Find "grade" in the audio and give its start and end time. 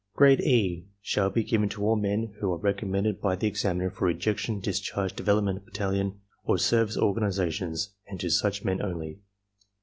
0.15-0.39